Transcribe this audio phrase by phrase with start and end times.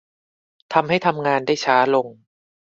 [0.73, 2.07] ทำให้ทำงานได้ช้าลง